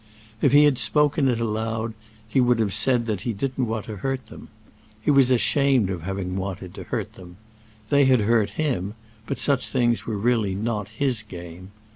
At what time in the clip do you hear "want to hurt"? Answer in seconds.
3.67-4.29